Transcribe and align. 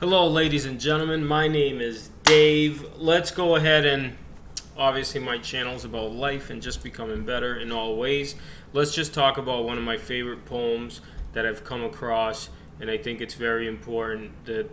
Hello, 0.00 0.26
ladies 0.26 0.64
and 0.64 0.80
gentlemen. 0.80 1.24
My 1.24 1.46
name 1.46 1.80
is 1.80 2.10
Dave. 2.24 2.84
Let's 2.98 3.30
go 3.30 3.54
ahead 3.54 3.86
and 3.86 4.16
obviously, 4.76 5.20
my 5.20 5.38
channel 5.38 5.76
is 5.76 5.84
about 5.84 6.10
life 6.10 6.50
and 6.50 6.60
just 6.60 6.82
becoming 6.82 7.24
better 7.24 7.56
in 7.56 7.70
all 7.70 7.96
ways. 7.96 8.34
Let's 8.72 8.92
just 8.92 9.14
talk 9.14 9.38
about 9.38 9.62
one 9.62 9.78
of 9.78 9.84
my 9.84 9.96
favorite 9.96 10.46
poems 10.46 11.00
that 11.32 11.46
I've 11.46 11.62
come 11.62 11.84
across, 11.84 12.48
and 12.80 12.90
I 12.90 12.98
think 12.98 13.20
it's 13.20 13.34
very 13.34 13.68
important. 13.68 14.32
The 14.46 14.68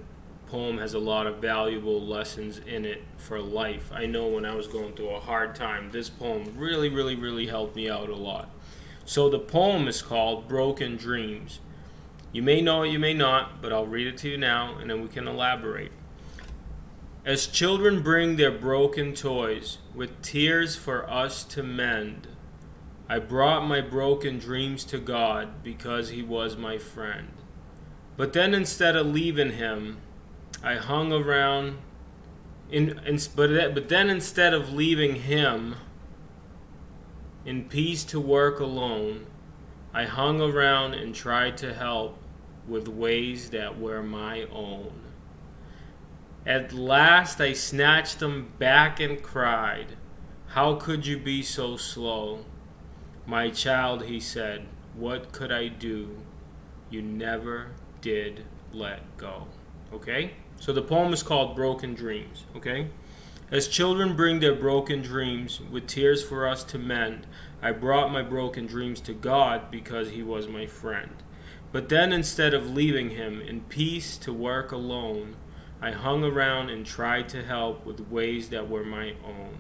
poem 0.48 0.80
has 0.80 0.96
a 0.96 1.00
lot 1.00 1.28
of 1.28 1.38
valuable 1.38 2.02
lessons 2.02 2.58
in 2.58 2.84
it 2.84 3.04
for 3.18 3.40
life. 3.40 3.92
I 3.94 4.08
know 4.08 4.28
when 4.28 4.44
I 4.44 4.56
was 4.56 4.68
going 4.68 4.94
through 4.94 5.12
a 5.12 5.20
hard 5.20 5.54
time, 5.54 5.92
this 5.92 6.10
poem 6.10 6.56
really, 6.58 6.90
really, 6.90 7.16
really 7.16 7.46
helped 7.46 7.76
me 7.76 7.88
out 7.88 8.10
a 8.10 8.16
lot. 8.16 8.50
So, 9.06 9.30
the 9.30 9.40
poem 9.40 9.88
is 9.88 10.02
called 10.02 10.48
Broken 10.48 10.98
Dreams. 10.98 11.60
You 12.32 12.42
may 12.42 12.62
know 12.62 12.84
it, 12.84 12.90
you 12.90 13.00
may 13.00 13.14
not, 13.14 13.62
but 13.62 13.74
I'll 13.74 13.88
read 13.88 14.08
it 14.08 14.18
to 14.20 14.30
you 14.30 14.38
now 14.38 14.78
and 14.78 14.90
then 14.90 15.02
we 15.02 15.10
can 15.10 15.28
elaborate. 15.28 15.92
As 17.26 17.46
children 17.46 18.02
bring 18.02 18.36
their 18.36 18.52
broken 18.52 19.14
toys 19.14 19.78
with 19.94 20.22
tears 20.22 20.76
for 20.76 21.08
us 21.10 21.44
to 21.46 21.62
mend, 21.62 22.28
I 23.08 23.20
brought 23.20 23.68
my 23.68 23.82
broken 23.82 24.40
dreams 24.40 24.86
to 24.86 24.98
God 24.98 25.62
because 25.64 26.10
He 26.10 26.24
was 26.24 26.56
my 26.56 26.78
friend. 26.78 27.28
But 28.16 28.34
then 28.34 28.54
instead 28.54 28.96
of 28.96 29.06
leaving 29.08 29.52
Him, 29.52 29.98
I 30.64 30.76
hung 30.76 31.12
around. 31.12 31.80
In, 32.72 33.00
in, 33.06 33.20
but, 33.36 33.76
but 33.76 33.90
then 33.90 34.10
instead 34.10 34.54
of 34.54 34.72
leaving 34.72 35.16
Him 35.16 35.76
in 37.46 37.66
peace 37.66 38.04
to 38.06 38.20
work 38.20 38.60
alone, 38.60 39.26
I 39.94 40.06
hung 40.06 40.40
around 40.40 40.94
and 40.94 41.14
tried 41.14 41.58
to 41.58 41.74
help 41.74 42.18
with 42.72 42.88
ways 42.88 43.50
that 43.50 43.78
were 43.78 44.02
my 44.02 44.44
own. 44.44 44.94
At 46.46 46.74
last 46.74 47.42
I 47.42 47.54
snatched 47.54 48.20
them 48.20 48.54
back 48.58 49.00
and 49.00 49.22
cried, 49.22 49.98
How 50.48 50.76
could 50.76 51.06
you 51.06 51.18
be 51.18 51.44
so 51.44 51.76
slow? 51.76 52.46
My 53.28 53.50
child, 53.50 54.06
he 54.06 54.20
said, 54.20 54.66
what 54.96 55.32
could 55.32 55.52
I 55.52 55.68
do? 55.68 56.18
You 56.90 57.02
never 57.02 57.72
did 58.02 58.46
let 58.74 59.18
go. 59.18 59.48
Okay? 59.94 60.34
So 60.60 60.74
the 60.74 60.82
poem 60.82 61.14
is 61.14 61.24
called 61.24 61.56
Broken 61.56 61.94
Dreams. 61.94 62.46
Okay? 62.56 62.88
As 63.50 63.68
children 63.68 64.16
bring 64.16 64.40
their 64.40 64.56
broken 64.56 65.02
dreams 65.02 65.62
with 65.62 65.88
tears 65.88 66.24
for 66.24 66.48
us 66.48 66.64
to 66.66 66.78
mend, 66.78 67.28
I 67.62 67.72
brought 67.72 68.12
my 68.12 68.22
broken 68.22 68.66
dreams 68.66 69.02
to 69.02 69.14
God 69.14 69.70
because 69.70 70.12
He 70.12 70.24
was 70.24 70.48
my 70.48 70.66
friend. 70.66 71.12
But 71.72 71.90
then 71.90 72.12
instead 72.12 72.54
of 72.54 72.70
leaving 72.70 73.12
Him 73.12 73.42
in 73.42 73.62
peace 73.62 74.18
to 74.18 74.34
work 74.34 74.72
alone, 74.72 75.36
I 75.82 75.92
hung 75.92 76.24
around 76.24 76.70
and 76.70 76.86
tried 76.86 77.30
to 77.30 77.44
help 77.44 77.86
with 77.86 78.10
ways 78.10 78.50
that 78.50 78.70
were 78.70 78.84
my 78.84 79.14
own. 79.26 79.60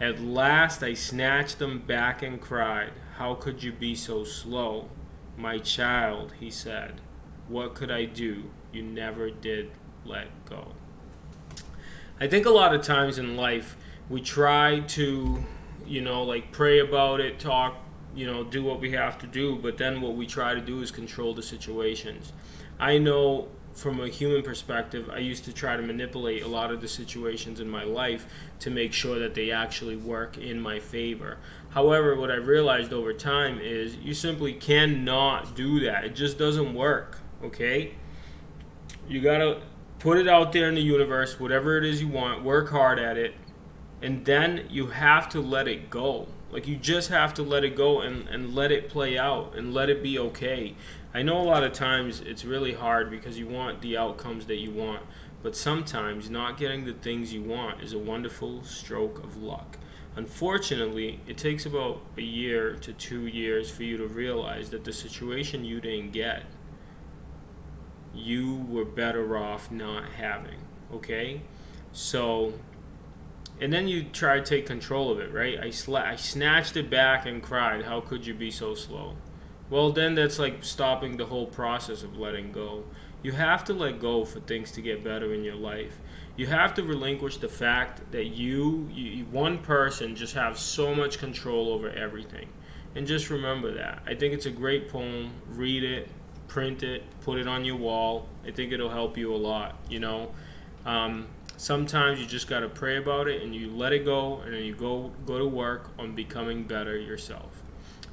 At 0.00 0.20
last 0.20 0.82
I 0.82 0.94
snatched 0.94 1.58
them 1.58 1.78
back 1.80 2.22
and 2.22 2.40
cried, 2.40 2.92
How 3.16 3.34
could 3.34 3.62
you 3.62 3.72
be 3.72 3.94
so 3.94 4.24
slow? 4.24 4.88
My 5.36 5.58
child, 5.58 6.34
he 6.40 6.50
said, 6.50 7.00
What 7.48 7.74
could 7.74 7.90
I 7.90 8.06
do? 8.06 8.50
You 8.72 8.82
never 8.82 9.30
did 9.30 9.70
let 10.04 10.28
go. 10.46 10.72
I 12.18 12.26
think 12.26 12.46
a 12.46 12.50
lot 12.50 12.74
of 12.74 12.82
times 12.82 13.18
in 13.18 13.36
life 13.36 13.76
we 14.08 14.20
try 14.20 14.80
to, 14.80 15.44
you 15.86 16.00
know, 16.00 16.22
like 16.22 16.50
pray 16.50 16.78
about 16.78 17.20
it, 17.20 17.38
talk, 17.38 17.76
you 18.16 18.26
know, 18.26 18.42
do 18.42 18.64
what 18.64 18.80
we 18.80 18.92
have 18.92 19.18
to 19.18 19.26
do, 19.26 19.56
but 19.56 19.78
then 19.78 20.00
what 20.00 20.14
we 20.16 20.26
try 20.26 20.54
to 20.54 20.60
do 20.60 20.80
is 20.80 20.90
control 20.90 21.34
the 21.34 21.42
situations. 21.42 22.32
I 22.80 22.98
know 22.98 23.48
from 23.74 24.00
a 24.00 24.08
human 24.08 24.42
perspective, 24.42 25.10
I 25.12 25.18
used 25.18 25.44
to 25.44 25.52
try 25.52 25.76
to 25.76 25.82
manipulate 25.82 26.42
a 26.42 26.48
lot 26.48 26.72
of 26.72 26.80
the 26.80 26.88
situations 26.88 27.60
in 27.60 27.68
my 27.68 27.84
life 27.84 28.26
to 28.60 28.70
make 28.70 28.94
sure 28.94 29.18
that 29.18 29.34
they 29.34 29.50
actually 29.50 29.96
work 29.96 30.38
in 30.38 30.58
my 30.60 30.80
favor. 30.80 31.36
However, 31.70 32.16
what 32.16 32.30
I 32.30 32.36
realized 32.36 32.94
over 32.94 33.12
time 33.12 33.60
is 33.60 33.96
you 33.96 34.14
simply 34.14 34.54
cannot 34.54 35.54
do 35.54 35.78
that. 35.80 36.04
It 36.04 36.14
just 36.14 36.38
doesn't 36.38 36.72
work, 36.72 37.18
okay? 37.44 37.96
You 39.06 39.20
gotta 39.20 39.60
put 39.98 40.16
it 40.16 40.26
out 40.26 40.52
there 40.52 40.70
in 40.70 40.74
the 40.74 40.80
universe, 40.80 41.38
whatever 41.38 41.76
it 41.76 41.84
is 41.84 42.00
you 42.00 42.08
want, 42.08 42.42
work 42.42 42.70
hard 42.70 42.98
at 42.98 43.18
it, 43.18 43.34
and 44.06 44.24
then 44.24 44.68
you 44.70 44.86
have 44.86 45.28
to 45.28 45.40
let 45.40 45.66
it 45.66 45.90
go. 45.90 46.28
Like 46.52 46.68
you 46.68 46.76
just 46.76 47.08
have 47.08 47.34
to 47.34 47.42
let 47.42 47.64
it 47.64 47.74
go 47.74 48.00
and, 48.00 48.28
and 48.28 48.54
let 48.54 48.70
it 48.70 48.88
play 48.88 49.18
out 49.18 49.56
and 49.56 49.74
let 49.74 49.90
it 49.90 50.00
be 50.00 50.16
okay. 50.16 50.76
I 51.12 51.22
know 51.22 51.40
a 51.40 51.42
lot 51.42 51.64
of 51.64 51.72
times 51.72 52.20
it's 52.20 52.44
really 52.44 52.74
hard 52.74 53.10
because 53.10 53.36
you 53.36 53.48
want 53.48 53.80
the 53.80 53.96
outcomes 53.96 54.46
that 54.46 54.58
you 54.58 54.70
want, 54.70 55.02
but 55.42 55.56
sometimes 55.56 56.30
not 56.30 56.56
getting 56.56 56.84
the 56.84 56.92
things 56.92 57.32
you 57.32 57.42
want 57.42 57.82
is 57.82 57.92
a 57.92 57.98
wonderful 57.98 58.62
stroke 58.62 59.24
of 59.24 59.42
luck. 59.42 59.76
Unfortunately, 60.14 61.18
it 61.26 61.36
takes 61.36 61.66
about 61.66 62.00
a 62.16 62.22
year 62.22 62.76
to 62.76 62.92
two 62.92 63.26
years 63.26 63.72
for 63.72 63.82
you 63.82 63.96
to 63.96 64.06
realize 64.06 64.70
that 64.70 64.84
the 64.84 64.92
situation 64.92 65.64
you 65.64 65.80
didn't 65.80 66.12
get, 66.12 66.44
you 68.14 68.64
were 68.68 68.84
better 68.84 69.36
off 69.36 69.68
not 69.72 70.10
having. 70.10 70.60
Okay? 70.92 71.40
So 71.90 72.52
and 73.60 73.72
then 73.72 73.88
you 73.88 74.04
try 74.04 74.38
to 74.38 74.44
take 74.44 74.66
control 74.66 75.10
of 75.10 75.18
it, 75.18 75.32
right? 75.32 75.58
I 75.58 75.68
sla- 75.68 76.04
I 76.04 76.16
snatched 76.16 76.76
it 76.76 76.90
back 76.90 77.26
and 77.26 77.42
cried, 77.42 77.84
"How 77.84 78.00
could 78.00 78.26
you 78.26 78.34
be 78.34 78.50
so 78.50 78.74
slow?" 78.74 79.16
Well, 79.68 79.90
then 79.90 80.14
that's 80.14 80.38
like 80.38 80.62
stopping 80.62 81.16
the 81.16 81.26
whole 81.26 81.46
process 81.46 82.02
of 82.02 82.16
letting 82.16 82.52
go. 82.52 82.84
You 83.22 83.32
have 83.32 83.64
to 83.64 83.72
let 83.72 83.98
go 83.98 84.24
for 84.24 84.40
things 84.40 84.70
to 84.72 84.80
get 84.80 85.02
better 85.02 85.34
in 85.34 85.42
your 85.42 85.56
life. 85.56 85.98
You 86.36 86.46
have 86.46 86.74
to 86.74 86.82
relinquish 86.82 87.38
the 87.38 87.48
fact 87.48 88.12
that 88.12 88.26
you, 88.26 88.88
you 88.92 89.24
one 89.24 89.58
person, 89.58 90.14
just 90.14 90.34
have 90.34 90.58
so 90.58 90.94
much 90.94 91.18
control 91.18 91.70
over 91.70 91.90
everything. 91.90 92.48
And 92.94 93.06
just 93.06 93.30
remember 93.30 93.74
that. 93.74 94.02
I 94.06 94.14
think 94.14 94.34
it's 94.34 94.46
a 94.46 94.50
great 94.50 94.88
poem. 94.88 95.32
Read 95.48 95.82
it, 95.82 96.08
print 96.46 96.82
it, 96.82 97.02
put 97.22 97.38
it 97.38 97.48
on 97.48 97.64
your 97.64 97.76
wall. 97.76 98.28
I 98.46 98.52
think 98.52 98.72
it'll 98.72 98.90
help 98.90 99.18
you 99.18 99.34
a 99.34 99.36
lot, 99.36 99.76
you 99.90 99.98
know. 99.98 100.32
Um, 100.84 101.26
sometimes 101.56 102.20
you 102.20 102.26
just 102.26 102.48
got 102.48 102.60
to 102.60 102.68
pray 102.68 102.96
about 102.96 103.28
it 103.28 103.42
and 103.42 103.54
you 103.54 103.70
let 103.70 103.92
it 103.92 104.04
go 104.04 104.40
and 104.40 104.54
then 104.54 104.62
you 104.62 104.74
go 104.74 105.12
go 105.24 105.38
to 105.38 105.46
work 105.46 105.90
on 105.98 106.14
becoming 106.14 106.64
better 106.64 106.96
yourself. 106.96 107.62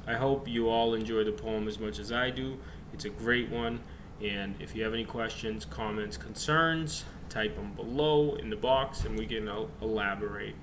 I 0.06 0.14
hope 0.14 0.48
you 0.48 0.68
all 0.68 0.94
enjoy 0.94 1.24
the 1.24 1.32
poem 1.32 1.66
as 1.66 1.78
much 1.78 1.98
as 1.98 2.12
i 2.12 2.30
do. 2.30 2.58
It's 2.92 3.04
a 3.04 3.10
great 3.10 3.50
one. 3.50 3.80
And 4.22 4.54
if 4.60 4.74
you 4.74 4.84
have 4.84 4.94
any 4.94 5.04
questions 5.04 5.64
comments 5.64 6.16
concerns 6.16 7.04
type 7.28 7.56
them 7.56 7.72
below 7.72 8.36
in 8.36 8.50
the 8.50 8.56
box 8.56 9.04
and 9.04 9.18
we 9.18 9.26
can 9.26 9.48
elaborate 9.82 10.54